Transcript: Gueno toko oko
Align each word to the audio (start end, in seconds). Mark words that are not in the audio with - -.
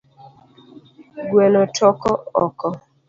Gueno 1.29 1.61
toko 1.77 2.11
oko 2.45 2.67